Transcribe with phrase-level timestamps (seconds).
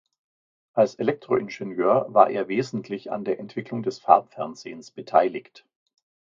[0.73, 5.63] Als Elektroingenieur war er wesentlich an der Entwicklung des Farbfernsehens beteiligt.